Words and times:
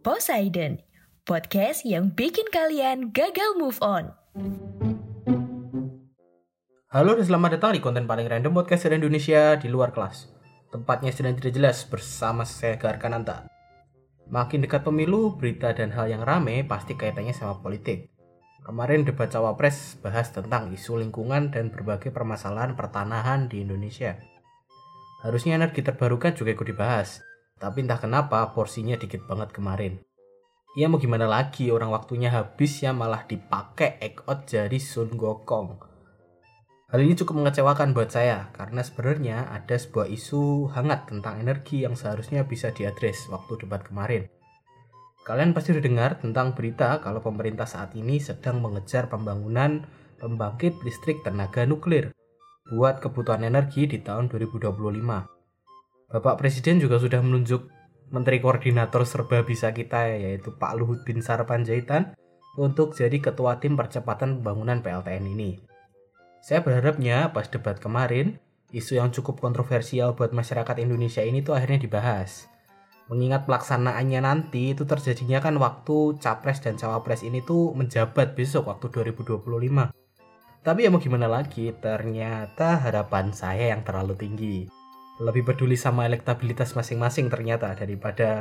Poseidon, 0.00 0.80
podcast 1.28 1.84
yang 1.84 2.16
bikin 2.16 2.48
kalian 2.48 3.12
gagal 3.12 3.52
move 3.60 3.76
on. 3.84 4.16
Halo 6.88 7.20
dan 7.20 7.28
selamat 7.28 7.60
datang 7.60 7.76
di 7.76 7.84
konten 7.84 8.08
paling 8.08 8.24
random 8.24 8.56
podcast 8.56 8.88
dari 8.88 8.96
Indonesia 8.96 9.60
di 9.60 9.68
luar 9.68 9.92
kelas. 9.92 10.32
Tempatnya 10.72 11.12
sedang 11.12 11.36
tidak 11.36 11.52
jelas 11.52 11.84
bersama 11.84 12.48
saya 12.48 12.80
Garkananta. 12.80 13.44
Makin 14.32 14.64
dekat 14.64 14.88
pemilu, 14.88 15.36
berita 15.36 15.76
dan 15.76 15.92
hal 15.92 16.08
yang 16.08 16.24
rame 16.24 16.64
pasti 16.64 16.96
kaitannya 16.96 17.36
sama 17.36 17.60
politik. 17.60 18.08
Kemarin 18.64 19.04
debat 19.04 19.28
cawapres 19.28 20.00
bahas 20.00 20.32
tentang 20.32 20.72
isu 20.72 20.96
lingkungan 20.96 21.52
dan 21.52 21.68
berbagai 21.68 22.08
permasalahan 22.08 22.72
pertanahan 22.72 23.52
di 23.52 23.68
Indonesia. 23.68 24.16
Harusnya 25.20 25.60
energi 25.60 25.84
terbarukan 25.84 26.32
juga 26.32 26.56
ikut 26.56 26.72
dibahas, 26.72 27.20
tapi 27.60 27.84
entah 27.84 28.00
kenapa 28.00 28.48
porsinya 28.56 28.96
dikit 28.96 29.28
banget 29.28 29.52
kemarin. 29.52 30.00
Ya 30.78 30.88
mau 30.88 30.96
gimana 30.96 31.28
lagi 31.28 31.68
orang 31.68 31.92
waktunya 31.92 32.32
habis 32.32 32.80
ya 32.80 32.96
malah 32.96 33.28
dipakai 33.28 34.00
ekot 34.00 34.48
jari 34.48 34.80
Sun 34.80 35.12
Gokong. 35.18 35.82
Hal 36.90 37.06
ini 37.06 37.14
cukup 37.14 37.42
mengecewakan 37.42 37.94
buat 37.94 38.10
saya 38.10 38.50
karena 38.50 38.82
sebenarnya 38.82 39.46
ada 39.50 39.78
sebuah 39.78 40.10
isu 40.10 40.74
hangat 40.74 41.06
tentang 41.06 41.38
energi 41.38 41.86
yang 41.86 41.94
seharusnya 41.94 42.46
bisa 42.48 42.74
diadres 42.74 43.30
waktu 43.30 43.62
debat 43.62 43.86
kemarin. 43.86 44.26
Kalian 45.22 45.54
pasti 45.54 45.70
udah 45.70 45.84
dengar 45.84 46.10
tentang 46.18 46.56
berita 46.56 46.98
kalau 46.98 47.22
pemerintah 47.22 47.68
saat 47.68 47.94
ini 47.94 48.18
sedang 48.18 48.58
mengejar 48.58 49.06
pembangunan 49.06 49.86
pembangkit 50.18 50.82
listrik 50.82 51.22
tenaga 51.22 51.62
nuklir 51.62 52.10
buat 52.70 53.02
kebutuhan 53.02 53.42
energi 53.42 53.90
di 53.90 54.02
tahun 54.02 54.30
2025. 54.30 55.39
Bapak 56.10 56.42
Presiden 56.42 56.82
juga 56.82 56.98
sudah 56.98 57.22
menunjuk 57.22 57.70
Menteri 58.10 58.42
Koordinator 58.42 59.06
Serba 59.06 59.46
Bisa 59.46 59.70
kita 59.70 60.10
yaitu 60.10 60.50
Pak 60.58 60.74
Luhut 60.74 61.06
Bin 61.06 61.22
Sarpanjaitan 61.22 62.18
untuk 62.58 62.98
jadi 62.98 63.14
ketua 63.22 63.62
tim 63.62 63.78
percepatan 63.78 64.42
pembangunan 64.42 64.82
PLTN 64.82 65.22
ini. 65.30 65.62
Saya 66.42 66.66
berharapnya 66.66 67.30
pas 67.30 67.46
debat 67.46 67.78
kemarin, 67.78 68.42
isu 68.74 68.98
yang 68.98 69.14
cukup 69.14 69.38
kontroversial 69.38 70.18
buat 70.18 70.34
masyarakat 70.34 70.82
Indonesia 70.82 71.22
ini 71.22 71.46
tuh 71.46 71.54
akhirnya 71.54 71.78
dibahas. 71.86 72.50
Mengingat 73.06 73.46
pelaksanaannya 73.46 74.18
nanti 74.18 74.74
itu 74.74 74.82
terjadinya 74.82 75.38
kan 75.38 75.62
waktu 75.62 76.18
capres 76.18 76.58
dan 76.58 76.74
cawapres 76.74 77.22
ini 77.22 77.38
tuh 77.46 77.70
menjabat 77.78 78.34
besok 78.34 78.66
waktu 78.66 78.90
2025. 79.14 79.94
Tapi 80.66 80.78
ya 80.82 80.90
mau 80.90 80.98
gimana 80.98 81.30
lagi, 81.30 81.70
ternyata 81.78 82.82
harapan 82.82 83.30
saya 83.30 83.70
yang 83.70 83.86
terlalu 83.86 84.18
tinggi. 84.18 84.79
Lebih 85.20 85.52
peduli 85.52 85.76
sama 85.76 86.08
elektabilitas 86.08 86.72
masing-masing 86.72 87.28
ternyata 87.28 87.76
daripada 87.76 88.40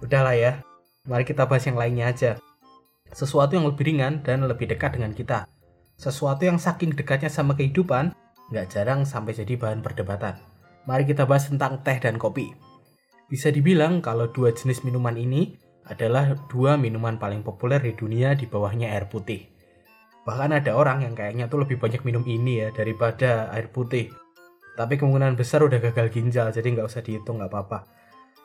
Udahlah 0.00 0.32
ya, 0.32 0.64
mari 1.04 1.28
kita 1.28 1.44
bahas 1.44 1.68
yang 1.68 1.76
lainnya 1.76 2.08
aja 2.08 2.32
sesuatu 3.12 3.54
yang 3.54 3.68
lebih 3.68 3.84
ringan 3.84 4.24
dan 4.24 4.42
lebih 4.48 4.72
dekat 4.72 4.96
dengan 4.96 5.12
kita. 5.12 5.44
Sesuatu 6.00 6.48
yang 6.48 6.56
saking 6.56 6.96
dekatnya 6.96 7.28
sama 7.28 7.52
kehidupan, 7.52 8.16
nggak 8.50 8.66
jarang 8.72 9.04
sampai 9.04 9.36
jadi 9.36 9.54
bahan 9.60 9.84
perdebatan. 9.84 10.40
Mari 10.88 11.06
kita 11.06 11.28
bahas 11.28 11.46
tentang 11.46 11.84
teh 11.84 12.00
dan 12.00 12.18
kopi. 12.18 12.50
Bisa 13.28 13.52
dibilang 13.52 14.02
kalau 14.02 14.32
dua 14.32 14.50
jenis 14.50 14.82
minuman 14.82 15.14
ini 15.14 15.54
adalah 15.86 16.34
dua 16.50 16.80
minuman 16.80 17.20
paling 17.20 17.44
populer 17.44 17.78
di 17.78 17.92
dunia 17.94 18.34
di 18.34 18.48
bawahnya 18.48 18.90
air 18.90 19.06
putih. 19.06 19.51
Bahkan 20.22 20.50
ada 20.62 20.72
orang 20.78 21.02
yang 21.02 21.14
kayaknya 21.18 21.50
tuh 21.50 21.66
lebih 21.66 21.82
banyak 21.82 22.06
minum 22.06 22.22
ini 22.26 22.62
ya 22.62 22.68
daripada 22.70 23.50
air 23.50 23.70
putih. 23.70 24.10
Tapi 24.78 24.96
kemungkinan 24.96 25.36
besar 25.36 25.66
udah 25.66 25.82
gagal 25.82 26.08
ginjal, 26.14 26.48
jadi 26.48 26.64
nggak 26.78 26.86
usah 26.88 27.02
dihitung 27.04 27.42
nggak 27.42 27.50
apa-apa. 27.50 27.84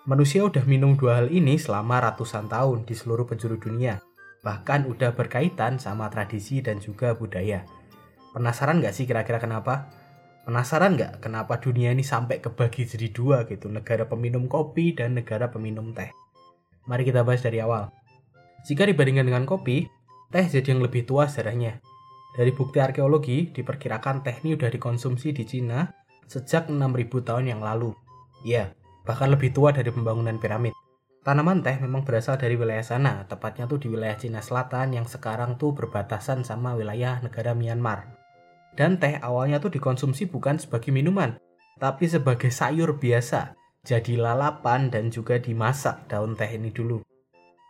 Manusia 0.09 0.43
udah 0.43 0.63
minum 0.65 0.97
dua 0.97 1.23
hal 1.23 1.27
ini 1.31 1.55
selama 1.55 2.03
ratusan 2.03 2.49
tahun 2.49 2.87
di 2.87 2.95
seluruh 2.95 3.27
penjuru 3.27 3.59
dunia 3.59 4.01
bahkan 4.47 4.85
udah 4.85 5.11
berkaitan 5.11 5.75
sama 5.81 6.07
tradisi 6.07 6.63
dan 6.63 6.79
juga 6.79 7.11
budaya. 7.17 7.67
Penasaran 8.31 8.79
nggak 8.79 8.93
sih 8.95 9.03
kira-kira 9.03 9.41
kenapa? 9.41 9.91
Penasaran 10.47 10.95
nggak 10.95 11.19
kenapa 11.19 11.59
dunia 11.59 11.91
ini 11.91 12.05
sampai 12.05 12.39
kebagi 12.39 12.87
jadi 12.87 13.11
dua 13.11 13.43
gitu, 13.49 13.67
negara 13.67 14.07
peminum 14.07 14.47
kopi 14.47 14.95
dan 14.95 15.19
negara 15.19 15.51
peminum 15.51 15.91
teh? 15.91 16.07
Mari 16.87 17.03
kita 17.03 17.27
bahas 17.27 17.43
dari 17.43 17.59
awal. 17.59 17.91
Jika 18.63 18.87
dibandingkan 18.87 19.27
dengan 19.27 19.43
kopi, 19.43 19.83
teh 20.31 20.45
jadi 20.45 20.75
yang 20.75 20.83
lebih 20.83 21.07
tua 21.07 21.27
sejarahnya. 21.27 21.79
Dari 22.37 22.51
bukti 22.53 22.77
arkeologi, 22.77 23.49
diperkirakan 23.49 24.21
teh 24.21 24.35
ini 24.45 24.53
udah 24.53 24.69
dikonsumsi 24.69 25.33
di 25.33 25.43
Cina 25.47 25.89
sejak 26.27 26.69
6000 26.69 27.23
tahun 27.23 27.45
yang 27.49 27.61
lalu. 27.63 27.95
Ya, 28.45 28.75
bahkan 29.07 29.31
lebih 29.31 29.55
tua 29.55 29.73
dari 29.73 29.89
pembangunan 29.89 30.37
piramid. 30.37 30.75
Tanaman 31.23 31.59
teh 31.59 31.75
memang 31.79 32.07
berasal 32.07 32.39
dari 32.39 32.55
wilayah 32.55 32.83
sana, 32.83 33.27
tepatnya 33.27 33.67
tuh 33.67 33.79
di 33.79 33.91
wilayah 33.91 34.15
Cina 34.15 34.39
Selatan 34.39 34.95
yang 34.95 35.07
sekarang 35.07 35.59
tuh 35.59 35.75
berbatasan 35.75 36.43
sama 36.43 36.75
wilayah 36.75 37.19
negara 37.23 37.51
Myanmar. 37.51 38.15
Dan 38.77 39.01
teh 39.01 39.17
awalnya 39.19 39.57
tuh 39.57 39.73
dikonsumsi 39.73 40.29
bukan 40.29 40.61
sebagai 40.61 40.93
minuman, 40.93 41.35
tapi 41.81 42.05
sebagai 42.05 42.51
sayur 42.53 42.95
biasa, 42.95 43.57
jadi 43.87 44.19
lalapan 44.19 44.91
dan 44.91 45.07
juga 45.07 45.39
dimasak 45.39 46.11
daun 46.11 46.35
teh 46.35 46.51
ini 46.51 46.75
dulu. 46.75 47.06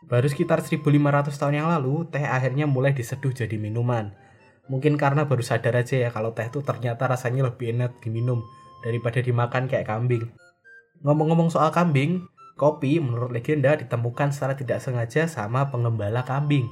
Baru 0.05 0.29
sekitar 0.29 0.61
1500 0.61 1.33
tahun 1.33 1.65
yang 1.65 1.69
lalu, 1.73 2.05
teh 2.13 2.21
akhirnya 2.21 2.69
mulai 2.69 2.93
diseduh 2.93 3.33
jadi 3.33 3.57
minuman. 3.57 4.13
Mungkin 4.69 4.99
karena 4.99 5.25
baru 5.25 5.41
sadar 5.41 5.81
aja 5.81 5.97
ya 5.97 6.09
kalau 6.13 6.37
teh 6.37 6.45
tuh 6.53 6.61
ternyata 6.61 7.09
rasanya 7.09 7.49
lebih 7.49 7.73
enak 7.73 7.97
diminum 8.03 8.45
daripada 8.85 9.23
dimakan 9.23 9.65
kayak 9.65 9.89
kambing. 9.89 10.29
Ngomong-ngomong 11.01 11.49
soal 11.49 11.73
kambing, 11.73 12.29
Kopi 12.57 12.97
menurut 12.97 13.29
legenda 13.29 13.77
ditemukan 13.77 14.33
secara 14.33 14.57
tidak 14.57 14.81
sengaja 14.81 15.29
sama 15.29 15.69
pengembala 15.69 16.25
kambing. 16.25 16.65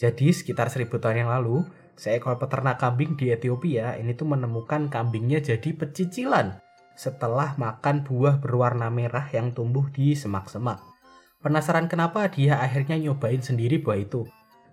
Jadi 0.00 0.32
sekitar 0.32 0.72
seribu 0.72 0.96
tahun 0.96 1.28
yang 1.28 1.30
lalu, 1.32 1.68
seekor 2.00 2.40
peternak 2.40 2.80
kambing 2.80 3.12
di 3.12 3.28
Ethiopia 3.28 4.00
ini 4.00 4.16
tuh 4.16 4.24
menemukan 4.24 4.88
kambingnya 4.88 5.44
jadi 5.44 5.68
pecicilan 5.76 6.64
setelah 6.96 7.60
makan 7.60 8.08
buah 8.08 8.40
berwarna 8.40 8.88
merah 8.88 9.28
yang 9.28 9.52
tumbuh 9.52 9.84
di 9.92 10.16
semak-semak. 10.16 10.95
Penasaran 11.40 11.88
kenapa 11.90 12.28
dia 12.28 12.60
akhirnya 12.60 12.96
nyobain 13.00 13.40
sendiri 13.40 13.80
buah 13.82 14.00
itu. 14.00 14.24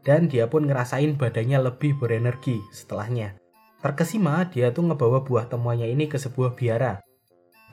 Dan 0.04 0.28
dia 0.28 0.52
pun 0.52 0.68
ngerasain 0.68 1.16
badannya 1.16 1.64
lebih 1.64 1.96
berenergi 1.96 2.60
setelahnya. 2.76 3.40
Terkesima 3.80 4.48
dia 4.52 4.72
tuh 4.76 4.92
ngebawa 4.92 5.24
buah 5.24 5.48
temuannya 5.48 5.88
ini 5.88 6.12
ke 6.12 6.20
sebuah 6.20 6.56
biara 6.60 7.04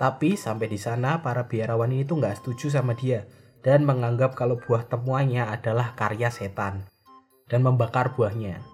tapi 0.00 0.32
sampai 0.32 0.72
di 0.72 0.80
sana 0.80 1.20
para 1.20 1.44
biarawan 1.44 1.92
ini 1.92 2.08
tuh 2.08 2.24
nggak 2.24 2.40
setuju 2.40 2.80
sama 2.80 2.96
dia 2.96 3.28
dan 3.60 3.84
menganggap 3.84 4.32
kalau 4.32 4.56
buah 4.56 4.88
temuannya 4.88 5.44
adalah 5.44 5.92
karya 5.92 6.32
setan 6.32 6.88
dan 7.52 7.60
membakar 7.60 8.16
buahnya. 8.16 8.64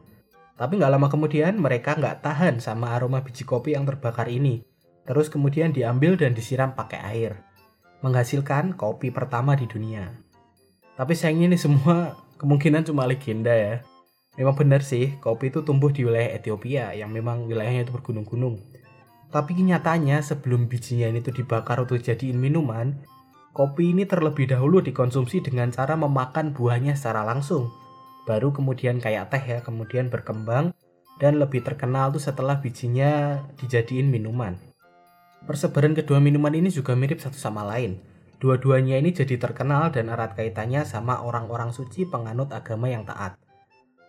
Tapi 0.55 0.79
nggak 0.79 0.93
lama 0.95 1.11
kemudian 1.11 1.59
mereka 1.59 1.99
nggak 1.99 2.23
tahan 2.23 2.63
sama 2.63 2.95
aroma 2.95 3.27
biji 3.27 3.43
kopi 3.43 3.75
yang 3.75 3.83
terbakar 3.83 4.31
ini. 4.31 4.63
Terus 5.03 5.27
kemudian 5.27 5.75
diambil 5.75 6.15
dan 6.15 6.31
disiram 6.31 6.79
pakai 6.79 7.03
air. 7.03 7.43
Menghasilkan 8.05 8.77
kopi 8.77 9.09
pertama 9.09 9.57
di 9.57 9.65
dunia. 9.65 10.13
Tapi 10.97 11.13
sayangnya 11.13 11.55
ini 11.55 11.59
semua 11.61 12.17
kemungkinan 12.41 12.89
cuma 12.89 13.09
legenda 13.09 13.53
ya. 13.53 13.85
Memang 14.37 14.53
benar 14.53 14.85
sih, 14.85 15.17
kopi 15.21 15.49
itu 15.49 15.65
tumbuh 15.65 15.89
di 15.89 16.05
wilayah 16.05 16.37
Ethiopia 16.37 16.93
yang 16.93 17.09
memang 17.09 17.49
wilayahnya 17.49 17.89
itu 17.89 17.93
bergunung-gunung. 17.97 18.61
Tapi 19.33 19.57
nyatanya 19.57 20.21
sebelum 20.21 20.69
bijinya 20.69 21.09
ini 21.09 21.25
tuh 21.25 21.33
dibakar 21.33 21.81
untuk 21.81 21.99
jadiin 22.05 22.37
minuman, 22.37 23.01
kopi 23.57 23.97
ini 23.97 24.05
terlebih 24.05 24.45
dahulu 24.53 24.85
dikonsumsi 24.85 25.41
dengan 25.41 25.73
cara 25.73 25.97
memakan 25.97 26.53
buahnya 26.53 26.93
secara 26.95 27.25
langsung. 27.25 27.73
Baru 28.29 28.53
kemudian 28.53 29.01
kayak 29.01 29.33
teh 29.33 29.41
ya, 29.41 29.59
kemudian 29.65 30.13
berkembang 30.13 30.77
dan 31.17 31.41
lebih 31.41 31.65
terkenal 31.65 32.13
tuh 32.13 32.21
setelah 32.21 32.61
bijinya 32.61 33.41
dijadiin 33.57 34.13
minuman. 34.13 34.61
Persebaran 35.45 35.93
kedua 35.93 36.17
minuman 36.23 36.57
ini 36.57 36.73
juga 36.73 36.97
mirip 36.97 37.21
satu 37.21 37.37
sama 37.37 37.67
lain. 37.69 38.01
Dua-duanya 38.41 38.97
ini 38.97 39.13
jadi 39.13 39.37
terkenal 39.37 39.93
dan 39.93 40.09
erat 40.09 40.37
kaitannya 40.37 40.89
sama 40.89 41.21
orang-orang 41.21 41.73
suci 41.77 42.09
penganut 42.09 42.53
agama 42.53 42.89
yang 42.89 43.05
taat. 43.05 43.37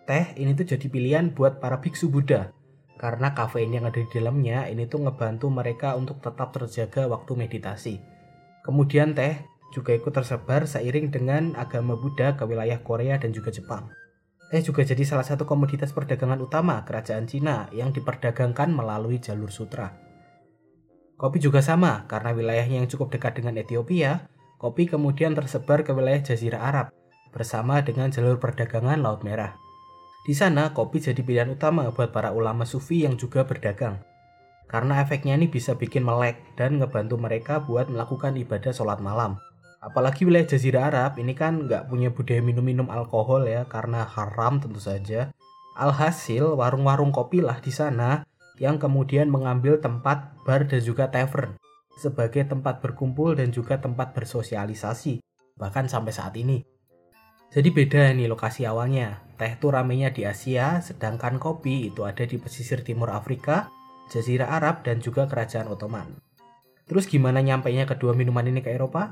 Teh 0.08 0.32
ini 0.40 0.56
tuh 0.56 0.64
jadi 0.64 0.88
pilihan 0.88 1.36
buat 1.36 1.60
para 1.60 1.84
biksu 1.84 2.08
Buddha 2.08 2.56
karena 2.98 3.32
kafein 3.38 3.72
yang 3.72 3.86
ada 3.86 4.02
di 4.02 4.10
dalamnya 4.10 4.66
ini 4.72 4.90
tuh 4.90 5.06
ngebantu 5.06 5.54
mereka 5.54 5.94
untuk 5.94 6.18
tetap 6.24 6.50
terjaga 6.56 7.06
waktu 7.12 7.32
meditasi. 7.38 7.96
Kemudian 8.66 9.14
teh 9.14 9.44
juga 9.72 9.94
ikut 9.94 10.12
tersebar 10.12 10.66
seiring 10.66 11.14
dengan 11.14 11.44
agama 11.56 11.94
Buddha 11.96 12.34
ke 12.36 12.44
wilayah 12.44 12.80
Korea 12.82 13.22
dan 13.22 13.32
juga 13.32 13.54
Jepang. 13.54 13.92
Teh 14.48 14.64
juga 14.64 14.84
jadi 14.84 15.04
salah 15.04 15.28
satu 15.28 15.44
komoditas 15.44 15.92
perdagangan 15.92 16.40
utama 16.40 16.82
kerajaan 16.88 17.28
Cina 17.28 17.68
yang 17.76 17.92
diperdagangkan 17.92 18.72
melalui 18.72 19.20
jalur 19.20 19.52
sutra. 19.52 20.07
Kopi 21.18 21.42
juga 21.42 21.66
sama, 21.66 22.06
karena 22.06 22.30
wilayahnya 22.30 22.86
yang 22.86 22.90
cukup 22.94 23.10
dekat 23.10 23.42
dengan 23.42 23.58
Ethiopia, 23.58 24.30
kopi 24.62 24.86
kemudian 24.86 25.34
tersebar 25.34 25.82
ke 25.82 25.90
wilayah 25.90 26.22
Jazirah 26.22 26.62
Arab, 26.62 26.88
bersama 27.34 27.82
dengan 27.82 28.14
jalur 28.14 28.38
perdagangan 28.38 29.02
Laut 29.02 29.26
Merah. 29.26 29.58
Di 30.30 30.38
sana, 30.38 30.78
kopi 30.78 31.02
jadi 31.02 31.18
pilihan 31.18 31.58
utama 31.58 31.90
buat 31.90 32.14
para 32.14 32.30
ulama 32.38 32.70
sufi 32.70 33.02
yang 33.02 33.18
juga 33.18 33.50
berdagang. 33.50 33.98
Karena 34.70 35.02
efeknya 35.02 35.34
ini 35.34 35.50
bisa 35.50 35.74
bikin 35.74 36.06
melek 36.06 36.54
dan 36.54 36.78
ngebantu 36.78 37.18
mereka 37.18 37.66
buat 37.66 37.90
melakukan 37.90 38.38
ibadah 38.38 38.70
sholat 38.70 39.02
malam. 39.02 39.42
Apalagi 39.82 40.22
wilayah 40.22 40.46
Jazirah 40.46 40.94
Arab 40.94 41.12
ini 41.18 41.34
kan 41.34 41.66
nggak 41.66 41.90
punya 41.90 42.14
budaya 42.14 42.46
minum-minum 42.46 42.94
alkohol 42.94 43.50
ya, 43.50 43.66
karena 43.66 44.06
haram 44.06 44.62
tentu 44.62 44.78
saja. 44.78 45.34
Alhasil, 45.74 46.46
warung-warung 46.54 47.10
kopi 47.10 47.42
lah 47.42 47.58
di 47.58 47.74
sana 47.74 48.22
yang 48.58 48.82
kemudian 48.82 49.30
mengambil 49.30 49.78
tempat 49.78 50.34
bar 50.46 50.66
dan 50.66 50.82
juga 50.82 51.10
tavern 51.10 51.58
sebagai 51.98 52.46
tempat 52.46 52.80
berkumpul 52.80 53.34
dan 53.34 53.50
juga 53.50 53.82
tempat 53.82 54.14
bersosialisasi, 54.14 55.20
bahkan 55.58 55.90
sampai 55.90 56.14
saat 56.14 56.38
ini. 56.38 56.62
Jadi 57.50 57.74
beda 57.74 58.14
nih 58.14 58.30
lokasi 58.30 58.70
awalnya. 58.70 59.26
Teh 59.38 59.58
itu 59.58 59.74
ramenya 59.74 60.14
di 60.14 60.26
Asia, 60.30 60.78
sedangkan 60.82 61.42
kopi 61.42 61.90
itu 61.90 62.06
ada 62.06 62.26
di 62.26 62.38
pesisir 62.38 62.86
timur 62.86 63.10
Afrika, 63.10 63.70
Jazirah 64.14 64.54
Arab, 64.54 64.86
dan 64.86 65.02
juga 65.02 65.26
Kerajaan 65.26 65.70
Ottoman. 65.74 66.22
Terus 66.86 67.10
gimana 67.10 67.42
nyampainya 67.42 67.90
kedua 67.90 68.14
minuman 68.14 68.46
ini 68.46 68.62
ke 68.62 68.72
Eropa? 68.72 69.12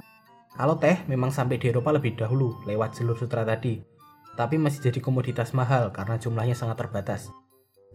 Kalau 0.56 0.80
teh 0.80 1.04
memang 1.12 1.36
sampai 1.36 1.60
di 1.60 1.68
Eropa 1.68 1.92
lebih 1.92 2.16
dahulu 2.16 2.64
lewat 2.64 2.96
jalur 2.96 3.20
sutra 3.20 3.44
tadi, 3.44 3.84
tapi 4.40 4.56
masih 4.56 4.88
jadi 4.88 5.04
komoditas 5.04 5.52
mahal 5.52 5.92
karena 5.92 6.16
jumlahnya 6.16 6.56
sangat 6.56 6.80
terbatas. 6.80 7.28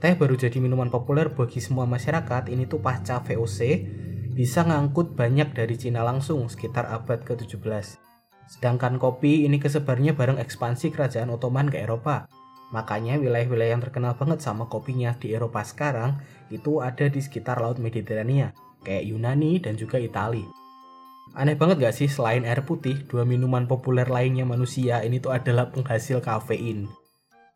Teh 0.00 0.16
baru 0.16 0.32
jadi 0.32 0.56
minuman 0.64 0.88
populer 0.88 1.28
bagi 1.28 1.60
semua 1.60 1.84
masyarakat 1.84 2.48
ini 2.48 2.64
tuh 2.64 2.80
pasca 2.80 3.20
VOC 3.20 3.84
bisa 4.32 4.64
ngangkut 4.64 5.12
banyak 5.12 5.52
dari 5.52 5.76
Cina 5.76 6.00
langsung 6.00 6.48
sekitar 6.48 6.88
abad 6.88 7.20
ke-17. 7.20 8.00
Sedangkan 8.48 8.96
kopi 8.96 9.44
ini 9.44 9.60
kesebarnya 9.60 10.16
bareng 10.16 10.40
ekspansi 10.40 10.88
kerajaan 10.88 11.28
Ottoman 11.28 11.68
ke 11.68 11.84
Eropa. 11.84 12.32
Makanya 12.72 13.20
wilayah-wilayah 13.20 13.76
yang 13.76 13.84
terkenal 13.84 14.16
banget 14.16 14.40
sama 14.40 14.72
kopinya 14.72 15.12
di 15.20 15.36
Eropa 15.36 15.60
sekarang 15.68 16.16
itu 16.48 16.80
ada 16.80 17.04
di 17.12 17.20
sekitar 17.20 17.60
Laut 17.60 17.76
Mediterania, 17.76 18.56
kayak 18.80 19.04
Yunani 19.04 19.60
dan 19.60 19.76
juga 19.76 20.00
Italia. 20.00 20.48
Aneh 21.36 21.60
banget 21.60 21.76
gak 21.76 21.94
sih 22.00 22.08
selain 22.08 22.48
air 22.48 22.64
putih, 22.64 23.04
dua 23.04 23.28
minuman 23.28 23.68
populer 23.68 24.08
lainnya 24.08 24.48
manusia 24.48 25.04
ini 25.04 25.20
tuh 25.20 25.36
adalah 25.36 25.68
penghasil 25.68 26.24
kafein 26.24 26.88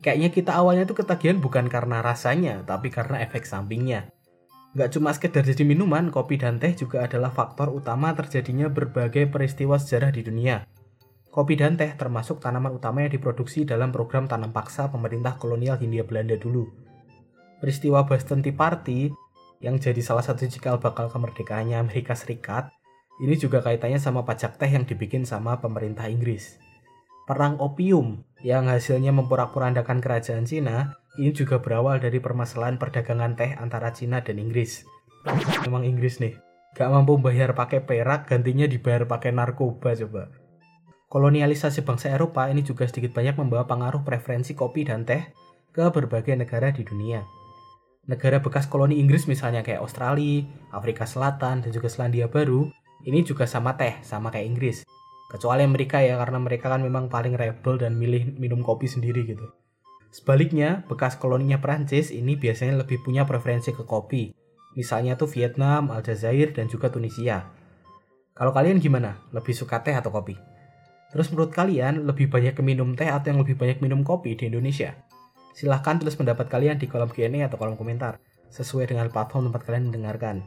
kayaknya 0.01 0.33
kita 0.33 0.51
awalnya 0.55 0.83
tuh 0.87 1.03
ketagihan 1.03 1.39
bukan 1.39 1.67
karena 1.67 2.01
rasanya, 2.01 2.63
tapi 2.63 2.91
karena 2.91 3.21
efek 3.23 3.47
sampingnya. 3.47 4.09
Gak 4.75 4.91
cuma 4.91 5.15
sekedar 5.15 5.47
jadi 5.47 5.63
minuman, 5.63 6.11
kopi 6.11 6.35
dan 6.35 6.59
teh 6.59 6.75
juga 6.75 7.07
adalah 7.07 7.31
faktor 7.31 7.71
utama 7.71 8.11
terjadinya 8.11 8.67
berbagai 8.67 9.31
peristiwa 9.31 9.79
sejarah 9.79 10.11
di 10.11 10.19
dunia. 10.19 10.67
Kopi 11.31 11.55
dan 11.55 11.79
teh 11.79 11.95
termasuk 11.95 12.43
tanaman 12.43 12.75
utama 12.75 13.03
yang 13.03 13.11
diproduksi 13.11 13.63
dalam 13.63 13.95
program 13.95 14.27
tanam 14.27 14.51
paksa 14.51 14.91
pemerintah 14.91 15.39
kolonial 15.39 15.79
Hindia 15.79 16.03
Belanda 16.03 16.35
dulu. 16.35 16.67
Peristiwa 17.63 18.03
Boston 18.03 18.43
Tea 18.43 18.51
Party 18.51 19.07
yang 19.63 19.79
jadi 19.79 20.03
salah 20.03 20.23
satu 20.23 20.43
cikal 20.43 20.83
bakal 20.83 21.07
kemerdekaannya 21.07 21.79
Amerika 21.79 22.11
Serikat, 22.11 22.67
ini 23.23 23.39
juga 23.39 23.63
kaitannya 23.63 23.99
sama 23.99 24.27
pajak 24.27 24.59
teh 24.59 24.67
yang 24.67 24.83
dibikin 24.83 25.23
sama 25.23 25.55
pemerintah 25.63 26.11
Inggris. 26.11 26.59
Perang 27.23 27.55
opium 27.63 28.27
yang 28.45 28.69
hasilnya 28.69 29.09
memporak-porandakan 29.09 30.05
kerajaan 30.05 30.45
Cina 30.45 30.93
ini 31.17 31.33
juga 31.33 31.57
berawal 31.57 31.97
dari 31.97 32.21
permasalahan 32.21 32.77
perdagangan 32.77 33.33
teh 33.33 33.57
antara 33.57 33.89
Cina 33.89 34.21
dan 34.21 34.37
Inggris. 34.37 34.85
Memang 35.65 35.81
Inggris 35.81 36.21
nih, 36.21 36.37
gak 36.77 36.93
mampu 36.93 37.17
bayar 37.17 37.57
pakai 37.57 37.81
perak, 37.81 38.29
gantinya 38.29 38.69
dibayar 38.69 39.09
pakai 39.09 39.33
narkoba 39.33 39.97
coba. 39.97 40.29
Kolonialisasi 41.09 41.81
bangsa 41.81 42.13
Eropa 42.13 42.45
ini 42.45 42.61
juga 42.61 42.85
sedikit 42.85 43.17
banyak 43.17 43.33
membawa 43.33 43.65
pengaruh 43.65 44.05
preferensi 44.05 44.53
kopi 44.53 44.85
dan 44.85 45.09
teh 45.09 45.25
ke 45.73 45.89
berbagai 45.89 46.37
negara 46.37 46.69
di 46.69 46.85
dunia. 46.85 47.25
Negara 48.05 48.37
bekas 48.37 48.69
koloni 48.69 49.01
Inggris 49.01 49.25
misalnya 49.25 49.65
kayak 49.65 49.81
Australia, 49.81 50.45
Afrika 50.69 51.09
Selatan, 51.09 51.65
dan 51.65 51.73
juga 51.73 51.89
Selandia 51.89 52.29
Baru, 52.29 52.69
ini 53.01 53.25
juga 53.25 53.49
sama 53.49 53.73
teh, 53.73 53.97
sama 54.05 54.29
kayak 54.29 54.45
Inggris 54.53 54.85
kecuali 55.29 55.65
Amerika 55.65 56.01
ya 56.01 56.21
karena 56.21 56.37
mereka 56.37 56.69
kan 56.69 56.81
memang 56.81 57.09
paling 57.09 57.33
rebel 57.33 57.81
dan 57.81 57.97
milih 57.97 58.37
minum 58.37 58.61
kopi 58.61 58.85
sendiri 58.85 59.25
gitu 59.25 59.45
sebaliknya 60.13 60.85
bekas 60.85 61.17
koloninya 61.17 61.59
Prancis 61.59 62.13
ini 62.13 62.37
biasanya 62.37 62.85
lebih 62.85 63.01
punya 63.01 63.25
preferensi 63.25 63.73
ke 63.73 63.83
kopi 63.83 64.31
misalnya 64.75 65.15
tuh 65.15 65.31
Vietnam, 65.31 65.87
Aljazair, 65.89 66.51
dan 66.53 66.69
juga 66.69 66.91
Tunisia 66.91 67.49
kalau 68.35 68.51
kalian 68.51 68.83
gimana? 68.83 69.23
lebih 69.31 69.55
suka 69.55 69.81
teh 69.81 69.95
atau 69.95 70.13
kopi? 70.13 70.37
terus 71.09 71.31
menurut 71.31 71.51
kalian 71.55 72.05
lebih 72.05 72.29
banyak 72.29 72.59
minum 72.61 72.93
teh 72.93 73.07
atau 73.07 73.33
yang 73.33 73.39
lebih 73.41 73.57
banyak 73.57 73.81
minum 73.81 74.05
kopi 74.05 74.37
di 74.37 74.47
Indonesia? 74.51 74.93
silahkan 75.55 75.97
tulis 75.97 76.13
pendapat 76.13 76.51
kalian 76.51 76.77
di 76.77 76.85
kolom 76.85 77.09
Q&A 77.09 77.47
atau 77.47 77.55
kolom 77.55 77.79
komentar 77.79 78.19
sesuai 78.51 78.91
dengan 78.91 79.07
platform 79.09 79.49
tempat 79.49 79.61
kalian 79.65 79.89
mendengarkan 79.89 80.43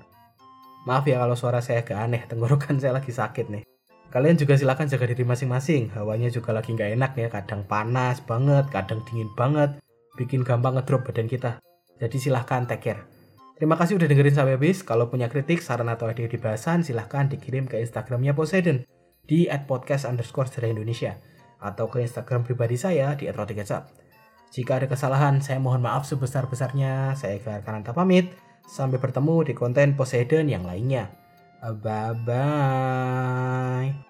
Maaf 0.88 1.04
ya 1.04 1.20
kalau 1.20 1.36
suara 1.36 1.60
saya 1.60 1.84
agak 1.84 1.98
aneh, 2.00 2.22
tenggorokan 2.25 2.78
saya 2.80 2.97
lagi 2.97 3.12
sakit 3.12 3.52
nih. 3.52 3.64
Kalian 4.08 4.40
juga 4.40 4.56
silahkan 4.56 4.88
jaga 4.88 5.04
diri 5.04 5.20
masing-masing. 5.20 5.92
Hawanya 5.92 6.32
juga 6.32 6.56
lagi 6.56 6.72
nggak 6.72 6.96
enak 6.96 7.12
ya. 7.20 7.28
Kadang 7.28 7.68
panas 7.68 8.24
banget, 8.24 8.64
kadang 8.72 9.04
dingin 9.04 9.28
banget. 9.36 9.76
Bikin 10.16 10.48
gampang 10.48 10.80
ngedrop 10.80 11.04
badan 11.04 11.28
kita. 11.28 11.60
Jadi 12.00 12.16
silahkan 12.16 12.64
take 12.64 12.82
care. 12.88 13.02
Terima 13.58 13.74
kasih 13.76 13.98
udah 13.98 14.06
dengerin 14.08 14.32
sampai 14.32 14.54
habis. 14.56 14.80
Kalau 14.86 15.10
punya 15.10 15.26
kritik, 15.26 15.60
saran 15.60 15.90
atau 15.90 16.08
ide 16.08 16.30
di 16.30 16.38
bahasan, 16.38 16.86
silahkan 16.86 17.26
dikirim 17.26 17.66
ke 17.66 17.82
Instagramnya 17.82 18.32
Poseidon 18.32 18.86
di 19.28 19.50
@podcast 19.68 20.06
underscore 20.06 20.48
Indonesia 20.64 21.18
atau 21.58 21.90
ke 21.90 22.00
Instagram 22.00 22.46
pribadi 22.46 22.78
saya 22.78 23.18
di 23.18 23.26
@rotikecap. 23.28 23.90
Jika 24.48 24.80
ada 24.80 24.86
kesalahan, 24.88 25.44
saya 25.44 25.60
mohon 25.60 25.84
maaf 25.84 26.08
sebesar-besarnya. 26.08 27.12
Saya 27.12 27.36
Iqbal 27.36 27.60
Kananta 27.60 27.92
pamit. 27.92 28.32
Sampai 28.64 28.96
bertemu 28.96 29.44
di 29.44 29.52
konten 29.52 29.92
Poseidon 29.98 30.48
yang 30.48 30.64
lainnya. 30.64 31.12
Uh, 31.62 31.72
bye 31.72 32.14
bye. 32.14 34.07